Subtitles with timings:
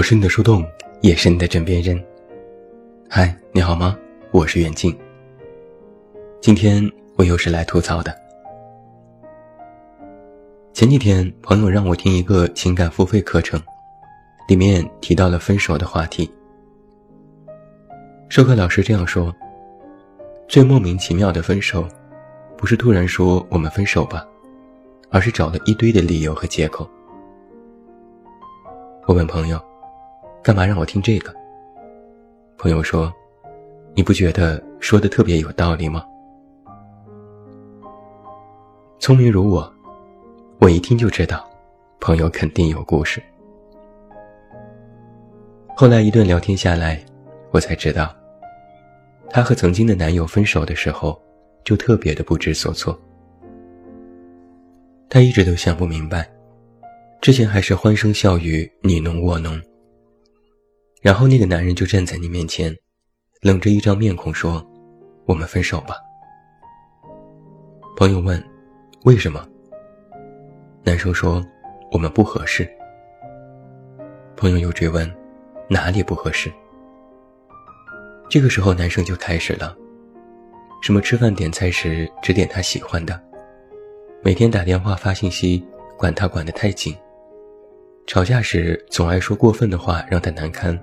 [0.00, 0.64] 我是你的树洞，
[1.02, 2.02] 也是你的枕边人。
[3.06, 3.94] 嗨，你好吗？
[4.30, 4.98] 我是远近。
[6.40, 8.18] 今天我又是来吐槽的。
[10.72, 13.60] 前几天朋友让我听一个情感付费课程，
[14.48, 16.30] 里面提到了分手的话题。
[18.30, 19.30] 授课老师这样说：
[20.48, 21.86] 最莫名其妙的分手，
[22.56, 24.26] 不是突然说我们分手吧，
[25.10, 26.88] 而是找了一堆的理由和借口。
[29.06, 29.60] 我问朋友。
[30.42, 31.34] 干嘛让我听这个？
[32.56, 33.12] 朋友说
[33.94, 36.02] ：“你不觉得说的特别有道理吗？”
[38.98, 39.70] 聪明如我，
[40.58, 41.46] 我一听就知道，
[42.00, 43.22] 朋友肯定有故事。
[45.76, 46.98] 后来一顿聊天下来，
[47.50, 48.14] 我才知道，
[49.28, 51.20] 她和曾经的男友分手的时候，
[51.64, 52.98] 就特别的不知所措。
[55.10, 56.26] 她一直都想不明白，
[57.20, 59.60] 之前还是欢声笑语，你侬我侬。
[61.00, 62.76] 然后那个男人就站在你面前，
[63.40, 64.62] 冷着一张面孔说
[65.24, 65.96] ：“我们分手吧。”
[67.96, 68.42] 朋友问
[69.04, 69.48] ：“为什么？”
[70.84, 71.42] 男生说
[71.90, 72.70] ：“我们不合适。”
[74.36, 75.10] 朋友又追问
[75.70, 76.52] ：“哪里不合适？”
[78.28, 79.74] 这个时候男生就开始了
[80.82, 83.18] ：“什么吃饭点菜时只点他喜欢的，
[84.22, 86.94] 每天打电话发信息管他管得太紧，
[88.06, 90.78] 吵架时总爱说过分的话让他难堪。”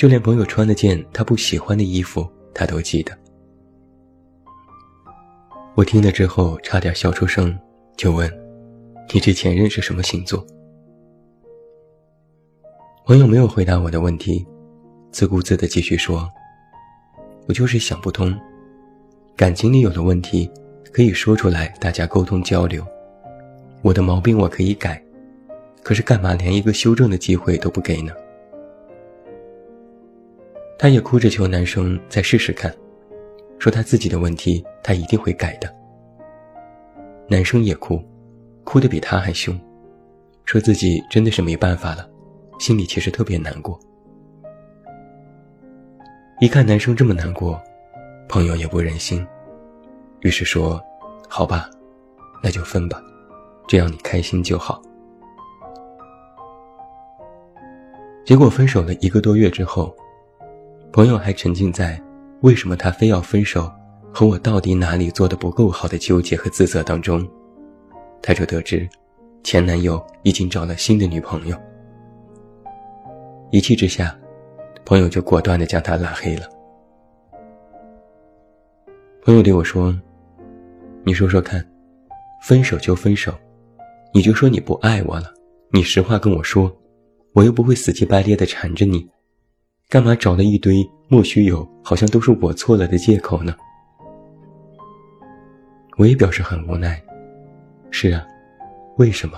[0.00, 3.12] 就连朋友穿了件他不喜欢的衣服，他都记得。
[5.74, 7.54] 我听了之后差点笑出声，
[7.98, 8.26] 就问
[9.12, 10.42] ：“你这前任是什么星座？”
[13.04, 14.42] 朋友没有回答我的问题，
[15.12, 16.26] 自顾自的继续说
[17.46, 18.34] ：“我就是想不通，
[19.36, 20.50] 感情里有了问题，
[20.94, 22.82] 可以说出来，大家沟通交流。
[23.82, 25.04] 我的毛病我可以改，
[25.82, 28.14] 可是干嘛连一个修正的机会都不给呢？”
[30.80, 32.74] 她也哭着求男生再试试看，
[33.58, 35.70] 说他自己的问题他一定会改的。
[37.28, 38.02] 男生也哭，
[38.64, 39.60] 哭得比她还凶，
[40.46, 42.08] 说自己真的是没办法了，
[42.58, 43.78] 心里其实特别难过。
[46.40, 47.62] 一看男生这么难过，
[48.26, 49.22] 朋友也不忍心，
[50.20, 50.82] 于是说
[51.28, 51.68] ：“好吧，
[52.42, 53.02] 那就分吧，
[53.68, 54.80] 只要你开心就好。”
[58.24, 59.94] 结果分手了一个多月之后。
[60.92, 62.00] 朋友还沉浸在
[62.40, 63.70] 为什么他非要分手
[64.12, 67.26] 和我到底哪里做的不够好的纠结和自责当中，
[68.20, 68.88] 他就得知
[69.44, 71.56] 前男友已经找了新的女朋友。
[73.52, 74.18] 一气之下，
[74.84, 76.48] 朋友就果断的将他拉黑了。
[79.22, 79.96] 朋友对我说
[81.04, 81.64] ：“你说说看，
[82.42, 83.32] 分手就分手，
[84.12, 85.32] 你就说你不爱我了，
[85.72, 86.76] 你实话跟我说，
[87.32, 89.08] 我又不会死乞白赖的缠着你。”
[89.90, 93.52] 干嘛找了一堆莫须有、好像都是我错了的借口呢？
[95.98, 97.02] 我也表示很无奈。
[97.90, 98.24] 是啊，
[98.98, 99.36] 为什么？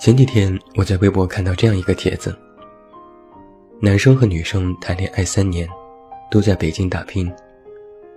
[0.00, 2.34] 前几天我在微博看到这样一个帖子：
[3.82, 5.68] 男生和女生谈恋爱三年，
[6.30, 7.30] 都在北京打拼，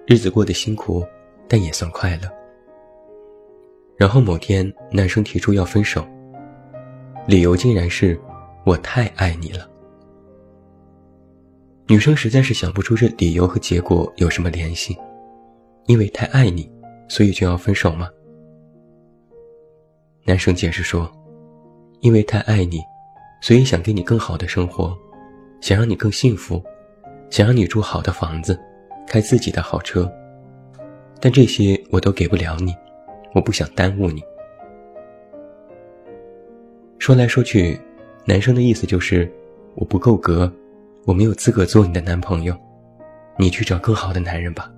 [0.07, 1.05] 日子过得辛苦，
[1.45, 2.31] 但也算快乐。
[3.97, 6.07] 然后某天，男生提出要分手，
[7.27, 8.17] 理由竟然是。
[8.63, 9.67] 我太爱你了。
[11.87, 14.97] 女生实在是想不出这理由和结果有什么联系，
[15.87, 16.71] 因为太爱你，
[17.09, 18.07] 所以就要分手吗？
[20.23, 21.11] 男生解释说，
[21.99, 22.79] 因为太爱你，
[23.41, 24.95] 所以想给你更好的生活，
[25.59, 26.63] 想让你更幸福，
[27.29, 28.57] 想让你住好的房子，
[29.07, 30.09] 开自己的好车，
[31.19, 32.73] 但这些我都给不了你，
[33.33, 34.23] 我不想耽误你。
[36.99, 37.77] 说来说去。
[38.25, 39.31] 男生的意思就是，
[39.75, 40.51] 我不够格，
[41.05, 42.55] 我没有资格做你的男朋友，
[43.37, 44.71] 你去找更好的男人吧。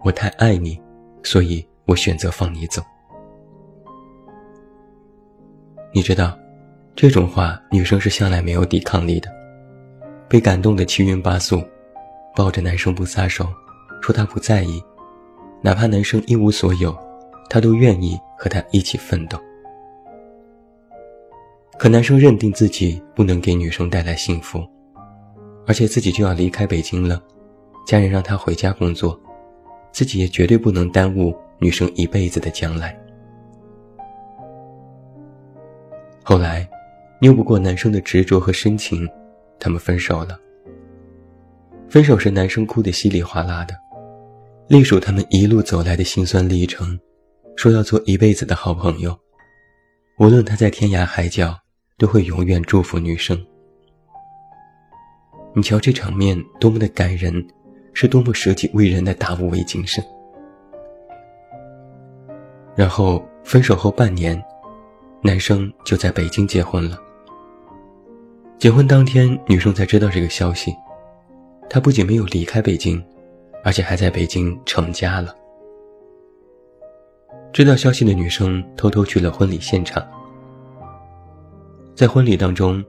[0.00, 0.80] 我太爱你，
[1.22, 2.82] 所以我选择放你走。
[5.92, 6.36] 你知道，
[6.96, 9.32] 这种话女生是向来没有抵抗力的，
[10.28, 11.62] 被感动的七晕八素，
[12.34, 13.46] 抱着男生不撒手，
[14.02, 14.82] 说他不在意，
[15.62, 16.94] 哪怕男生一无所有，
[17.48, 19.38] 她都愿意和他一起奋斗。
[21.78, 24.64] 可男生认定自己不能给女生带来幸福，
[25.66, 27.22] 而且自己就要离开北京了，
[27.86, 29.20] 家人让他回家工作，
[29.92, 32.98] 自己也绝对不能耽误女生一辈子的将来。
[36.22, 36.66] 后来，
[37.20, 39.06] 拗不过男生的执着和深情，
[39.58, 40.38] 他们分手了。
[41.88, 43.74] 分手时，男生哭得稀里哗啦的，
[44.68, 46.98] 隶属他们一路走来的辛酸历程，
[47.56, 49.14] 说要做一辈子的好朋友。
[50.18, 51.58] 无论他在天涯海角，
[51.96, 53.44] 都会永远祝福女生。
[55.54, 57.46] 你瞧这场面多么的感人，
[57.92, 60.04] 是多么舍己为人的大无畏精神。
[62.74, 64.42] 然后分手后半年，
[65.22, 66.98] 男生就在北京结婚了。
[68.58, 70.74] 结婚当天，女生才知道这个消息，
[71.70, 73.00] 他不仅没有离开北京，
[73.62, 75.32] 而且还在北京成家了。
[77.52, 80.04] 知道消息的女生偷偷去了婚礼现场，
[81.94, 82.84] 在婚礼当中。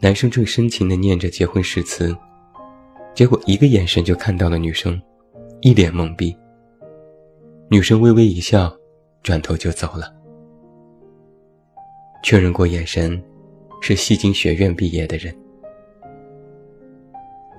[0.00, 2.16] 男生正深情地念着结婚誓词，
[3.16, 4.96] 结果一个眼神就看到了女生，
[5.60, 6.32] 一脸懵逼。
[7.68, 8.72] 女生微微一笑，
[9.24, 10.14] 转头就走了。
[12.22, 13.20] 确认过眼神，
[13.80, 15.36] 是西京学院毕业的人。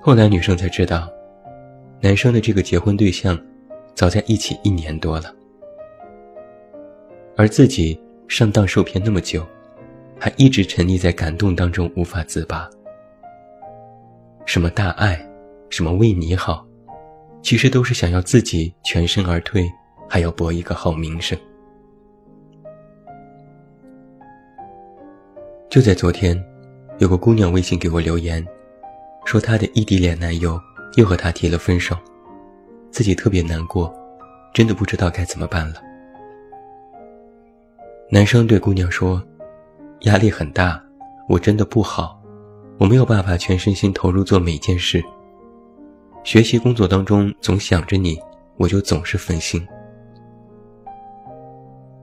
[0.00, 1.06] 后来女生才知道，
[2.00, 3.38] 男生的这个结婚对象，
[3.94, 5.30] 早在一起一年多了，
[7.36, 9.46] 而自己上当受骗那么久。
[10.20, 12.68] 还一直沉溺在感动当中无法自拔。
[14.44, 15.18] 什么大爱，
[15.70, 16.66] 什么为你好，
[17.40, 19.66] 其实都是想要自己全身而退，
[20.06, 21.38] 还要博一个好名声。
[25.70, 26.38] 就在昨天，
[26.98, 28.46] 有个姑娘微信给我留言，
[29.24, 30.60] 说她的异地恋男友
[30.96, 31.96] 又和她提了分手，
[32.90, 33.90] 自己特别难过，
[34.52, 35.76] 真的不知道该怎么办了。
[38.10, 39.22] 男生对姑娘说。
[40.02, 40.82] 压力很大，
[41.28, 42.18] 我真的不好，
[42.78, 45.02] 我没有办法全身心投入做每件事。
[46.24, 48.18] 学习工作当中总想着你，
[48.56, 49.66] 我就总是分心。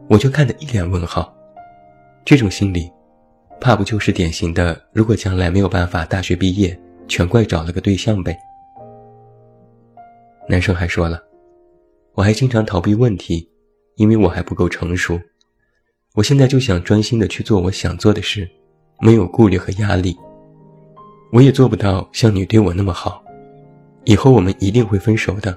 [0.08, 1.36] 我就看得一脸问号，
[2.24, 2.88] 这种心理，
[3.60, 8.38] 怕不就是典型的如果将来没有办法大学毕业，全怪找了个对象呗？
[10.48, 11.20] 男生还说了，
[12.14, 13.50] 我还经常逃避问题，
[13.96, 15.20] 因为我还不够成熟。
[16.18, 18.50] 我现在就想专心的去做我想做的事，
[19.02, 20.18] 没有顾虑和压力。
[21.32, 23.24] 我也做不到像你对我那么好，
[24.04, 25.56] 以后我们一定会分手的，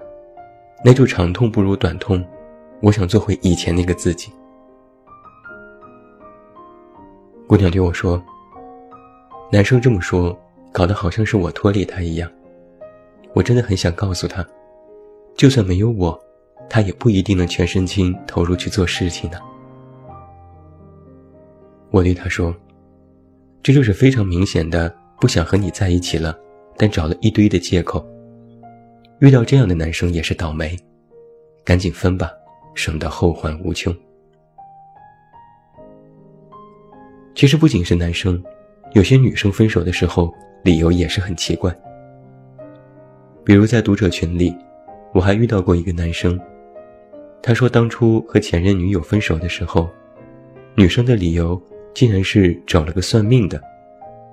[0.84, 2.22] 那就长痛不如短痛。
[2.82, 4.30] 我想做回以前那个自己。
[7.46, 8.22] 姑娘对我说
[9.50, 10.38] ：“男生这么说，
[10.72, 12.30] 搞得好像是我拖累他一样。
[13.32, 14.46] 我真的很想告诉他，
[15.38, 16.22] 就算没有我，
[16.68, 19.40] 他也不一定能全身心投入去做事情的。”
[21.90, 22.54] 我对他说
[23.62, 26.38] ：“这就是非常明显的不想和你在一起了，
[26.76, 28.06] 但找了一堆的借口。
[29.18, 30.78] 遇到这样的男生也是倒霉，
[31.64, 32.30] 赶紧分吧，
[32.74, 33.94] 省得后患无穷。”
[37.34, 38.40] 其实不仅是男生，
[38.92, 40.32] 有些女生分手的时候
[40.62, 41.76] 理由也是很奇怪。
[43.44, 44.56] 比如在读者群里，
[45.12, 46.38] 我还遇到过一个男生，
[47.42, 49.88] 他说当初和前任女友分手的时候，
[50.76, 51.60] 女生的理由。
[51.94, 53.60] 竟然是找了个算命的，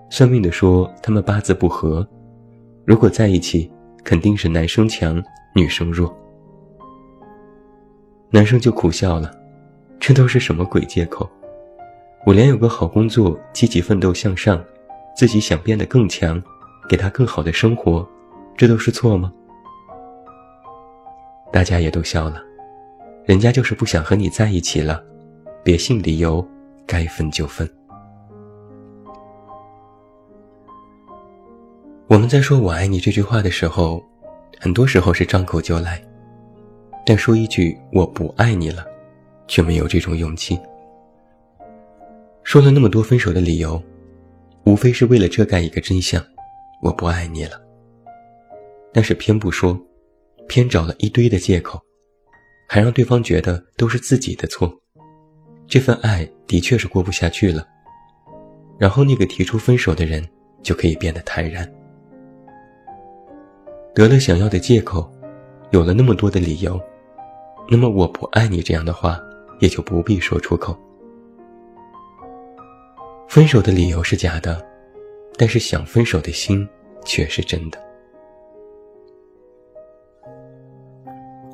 [0.10, 2.08] 算命的说他们八字不合，
[2.86, 3.70] 如果在一起，
[4.04, 5.22] 肯定是男生强，
[5.56, 6.16] 女生弱。
[8.30, 9.32] 男生就苦笑了，
[10.00, 11.30] 这都是什么鬼借口？
[12.26, 14.64] 我连有个好工作，积极奋斗向上，
[15.16, 16.42] 自己想变得更强，
[16.88, 18.08] 给他更好的生活，
[18.58, 19.32] 这都是错吗？
[21.52, 22.44] 大家也都笑了，
[23.26, 25.02] 人家就是不想和你在一起了，
[25.64, 26.46] 别信理由。
[26.88, 27.70] 该分就分。
[32.08, 34.02] 我们在说我爱你这句话的时候，
[34.60, 36.02] 很多时候是张口就来，
[37.06, 38.86] 但说一句我不爱你了，
[39.48, 40.58] 却没有这种勇气。
[42.44, 43.84] 说了那么多分手的理由，
[44.64, 46.26] 无非是为了遮盖一个真相：
[46.82, 47.62] 我不爱你了。
[48.94, 49.78] 但是偏不说，
[50.48, 51.78] 偏找了一堆的借口，
[52.70, 54.74] 还让对方觉得都是自己的错。
[55.68, 57.68] 这份爱的确是过不下去了，
[58.78, 60.26] 然后那个提出分手的人
[60.64, 61.70] 就可以变得坦然，
[63.94, 65.12] 得了想要的借口，
[65.72, 66.80] 有了那么多的理由，
[67.70, 69.20] 那么我不爱你这样的话
[69.60, 70.78] 也就不必说出口。
[73.28, 74.66] 分手的理由是假的，
[75.38, 76.66] 但是想分手的心
[77.04, 77.78] 却是真的。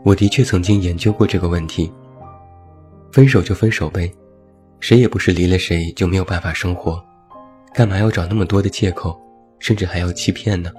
[0.05, 1.91] 我的确曾经研究过这个问题。
[3.13, 4.12] 分手就分手呗，
[4.79, 7.00] 谁也不是离了谁就没有办法生活，
[7.72, 9.15] 干嘛要找那么多的借口，
[9.60, 10.72] 甚至还要欺骗呢？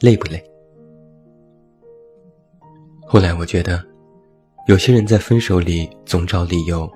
[0.00, 0.44] 累不累？
[3.06, 3.82] 后来我觉得，
[4.68, 6.86] 有些人在分手里总找理由，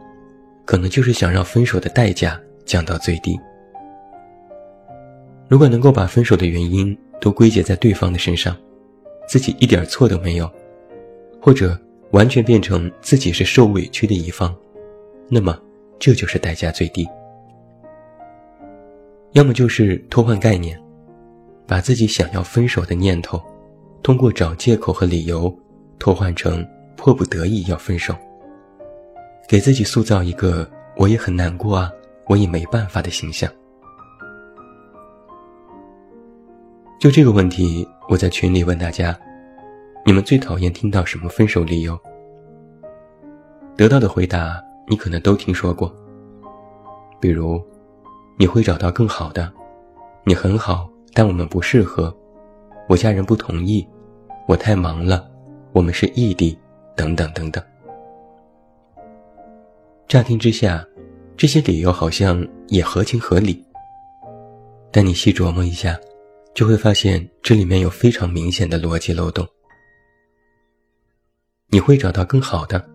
[0.66, 3.34] 可能就是想让分手的代价降到最低。
[5.48, 8.54] 如果能够把分手的原因都归结在对方的身上，
[9.26, 10.50] 自己一点错都没有，
[11.40, 11.80] 或者
[12.10, 14.54] 完全变成自己是受委屈的一方。
[15.28, 15.58] 那么，
[15.98, 17.08] 这就是代价最低。
[19.32, 20.80] 要么就是偷换概念，
[21.66, 23.42] 把自己想要分手的念头，
[24.02, 25.54] 通过找借口和理由，
[25.98, 26.66] 偷换成
[26.96, 28.14] 迫不得已要分手，
[29.48, 31.92] 给自己塑造一个我也很难过啊，
[32.26, 33.50] 我也没办法的形象。
[36.98, 39.18] 就这个问题，我在群里问大家：
[40.04, 41.98] 你们最讨厌听到什么分手理由？
[43.76, 45.94] 得到的回答你可能都听说过，
[47.20, 47.62] 比如。
[48.38, 49.50] 你会找到更好的，
[50.22, 52.14] 你很好，但我们不适合，
[52.86, 53.88] 我家人不同意，
[54.46, 55.26] 我太忙了，
[55.72, 56.54] 我们是异地，
[56.94, 57.64] 等等等等。
[60.06, 60.86] 乍听之下，
[61.34, 63.64] 这些理由好像也合情合理，
[64.92, 65.98] 但你细琢磨一下，
[66.52, 69.48] 就会发现这里面有非常明显的逻辑漏洞。
[71.68, 72.86] 你会找到更好的，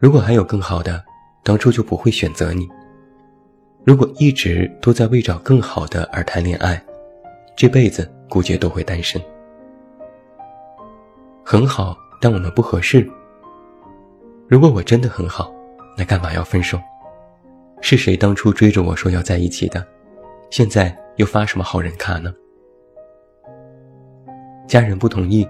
[0.00, 1.04] 如果还有更好的，
[1.42, 2.66] 当初就不会选择你。
[3.84, 6.82] 如果一直都在为找更好的而谈恋爱，
[7.54, 9.20] 这辈子估计都会单身。
[11.44, 13.06] 很好，但我们不合适。
[14.48, 15.52] 如果我真的很好，
[15.98, 16.80] 那干嘛要分手？
[17.82, 19.86] 是谁当初追着我说要在一起的？
[20.48, 22.32] 现在又发什么好人卡呢？
[24.66, 25.46] 家人不同意。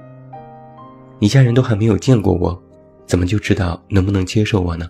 [1.21, 2.61] 你家人都还没有见过我，
[3.11, 4.89] 怎么就知道能不能接受我呢？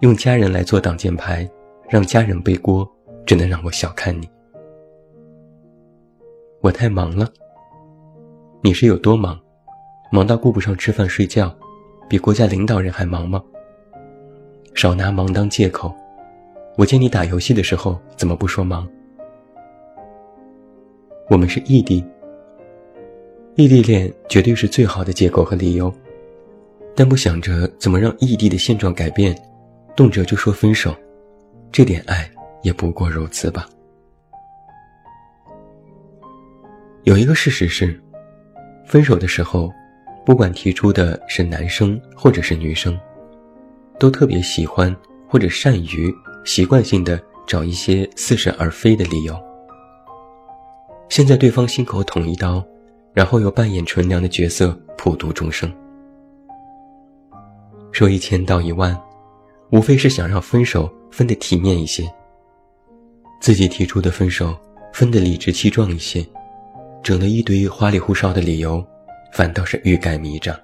[0.00, 1.48] 用家人来做挡箭牌。
[1.88, 2.90] 让家人背锅，
[3.26, 4.26] 只能让我小看你。
[6.62, 7.30] 我太忙了。
[8.62, 9.38] 你是有多忙？
[10.10, 11.54] 忙到顾不上吃饭睡觉，
[12.08, 13.44] 比国家领导人还忙吗？
[14.72, 15.94] 少拿忙当借口。
[16.78, 18.88] 我见你打游戏的时候，怎么不说忙？
[21.28, 22.02] 我们是异地，
[23.54, 25.92] 异地恋绝对是最好的借口和理由，
[26.94, 29.36] 但不想着怎么让异地的现状改变，
[29.96, 30.94] 动辄就说分手。
[31.70, 32.30] 这点爱
[32.62, 33.66] 也不过如此吧。
[37.04, 37.98] 有一个事实是，
[38.84, 39.72] 分手的时候，
[40.24, 42.98] 不管提出的是男生或者是女生，
[43.98, 44.94] 都特别喜欢
[45.26, 49.34] 或者善于习惯性的找一些似是而非的理由。
[51.08, 52.62] 先在对方心口捅一刀，
[53.12, 55.72] 然后又扮演纯良的角色普度众生，
[57.92, 58.98] 说一千道一万。
[59.70, 62.04] 无非是想让分手分得体面一些，
[63.40, 64.54] 自己提出的分手
[64.92, 66.22] 分得理直气壮一些，
[67.02, 68.84] 整了一堆花里胡哨的理由，
[69.32, 70.54] 反倒是欲盖弥彰。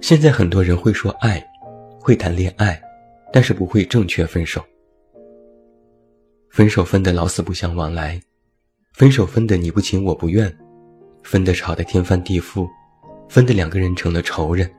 [0.00, 1.40] 现在很多人会说爱，
[2.00, 2.80] 会谈恋爱，
[3.32, 4.60] 但是不会正确分手。
[6.50, 8.20] 分手分得老死不相往来，
[8.92, 10.52] 分手分得你不情我不愿，
[11.22, 12.68] 分得吵得天翻地覆，
[13.28, 14.70] 分得两个人成了仇人。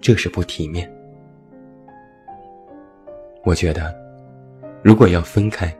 [0.00, 0.90] 这是不体面。
[3.44, 3.94] 我觉得，
[4.82, 5.70] 如果要分开，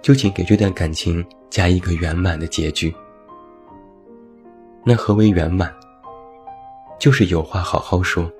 [0.00, 2.94] 就请给这段感情加一个圆满的结局。
[4.84, 5.74] 那何为圆满？
[6.98, 8.30] 就是有话好好说，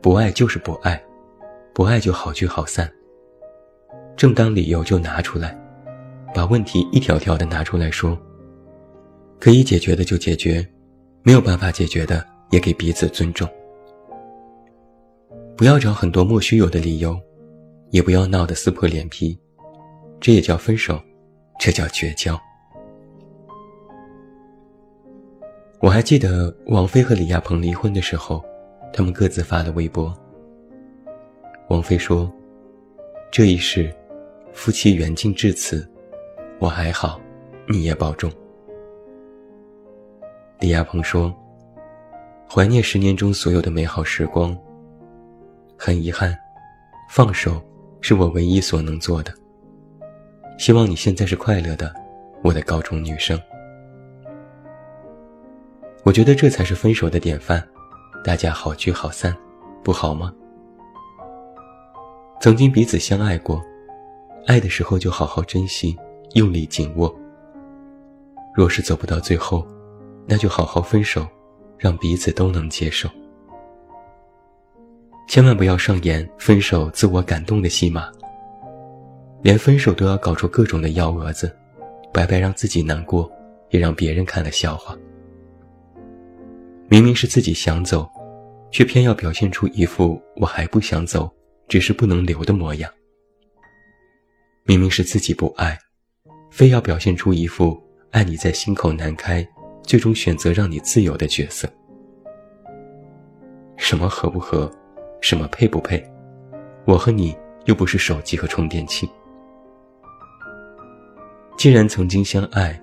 [0.00, 1.00] 不爱就是不爱，
[1.72, 2.90] 不爱就好聚好散。
[4.16, 5.56] 正当理由就拿出来，
[6.34, 8.18] 把问题一条条的拿出来说。
[9.38, 10.66] 可以解决的就解决，
[11.26, 13.48] 没有办法解决的也给彼此尊重。
[15.56, 17.20] 不要找很多莫须有的理由，
[17.90, 19.36] 也不要闹得撕破脸皮，
[20.20, 21.00] 这也叫分手，
[21.58, 22.40] 这叫绝交。
[25.80, 28.40] 我还记得王菲和李亚鹏离婚的时候，
[28.92, 30.16] 他们各自发了微博。
[31.70, 32.32] 王菲说
[33.32, 33.92] ：“这一世，
[34.52, 35.90] 夫妻缘尽至此，
[36.60, 37.20] 我还好，
[37.68, 38.30] 你也保重。”
[40.58, 41.32] 李亚鹏说
[42.50, 44.56] ：“怀念十年中所有的美好时光。”
[45.78, 46.34] 很遗憾，
[47.10, 47.62] 放手
[48.00, 49.32] 是我唯一所能做的。
[50.56, 51.94] 希望你现在是快乐的，
[52.42, 53.38] 我的高中女生。
[56.02, 57.62] 我觉得这才是分手的典范，
[58.24, 59.36] 大家好聚好散，
[59.84, 60.32] 不好吗？
[62.40, 63.62] 曾经彼此相爱过，
[64.46, 65.94] 爱的时候就好好珍惜，
[66.32, 67.14] 用力紧握。
[68.54, 69.66] 若是走不到最后，
[70.26, 71.26] 那就好好分手，
[71.78, 73.08] 让彼此都能接受。
[75.28, 78.10] 千万不要上演分手自我感动的戏码，
[79.42, 81.54] 连分手都要搞出各种的幺蛾子，
[82.12, 83.30] 白白让自己难过，
[83.70, 84.96] 也让别人看了笑话。
[86.88, 88.08] 明明是自己想走，
[88.70, 91.28] 却偏要表现出一副我还不想走，
[91.66, 92.90] 只是不能留的模样。
[94.64, 95.76] 明明是自己不爱，
[96.50, 97.80] 非要表现出一副
[98.12, 99.46] 爱你在心口难开，
[99.86, 101.66] 最终选择让你自由的角色。
[103.76, 104.70] 什么合不合？
[105.22, 106.04] 什么配不配？
[106.84, 109.08] 我和你又不是手机和充电器。
[111.56, 112.78] 既然曾经相爱，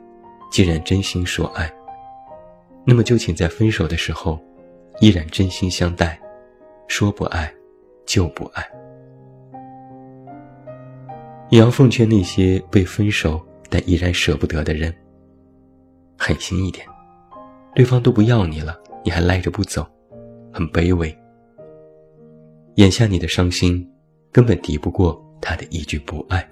[0.52, 1.72] 既然真心说爱，
[2.86, 4.40] 那么就请在分手的时候，
[5.00, 6.20] 依然真心相待，
[6.88, 7.54] 说不爱，
[8.06, 8.66] 就不爱。
[11.50, 14.94] 也要奉劝那些被分手但依然舍不得的人，
[16.18, 16.86] 狠心一点，
[17.76, 19.86] 对方都不要你了，你还赖着不走，
[20.52, 21.16] 很卑微。
[22.76, 23.88] 眼下你的伤心，
[24.32, 26.48] 根本敌不过他的一句不爱。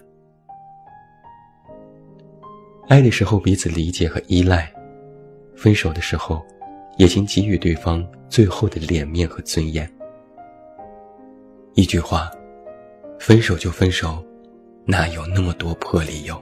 [2.88, 4.72] 爱的时候彼此理解和依赖，
[5.56, 6.44] 分手的时候，
[6.98, 9.90] 也请给予对方最后的脸面和尊严。
[11.74, 12.30] 一句话，
[13.20, 14.24] 分手就分手。
[14.84, 16.42] 哪有那么多破理由？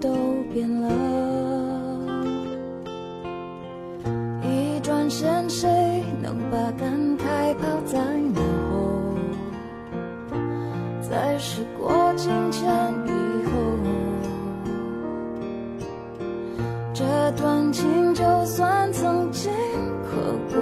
[0.00, 0.10] 都
[0.52, 0.88] 变了。
[4.42, 7.98] 一转身，谁能把感慨抛在
[8.34, 8.74] 脑后？
[11.00, 12.64] 在时过境迁
[13.06, 13.10] 以
[13.46, 13.50] 后。
[16.92, 19.52] 这段情就算曾经
[20.02, 20.54] 刻骨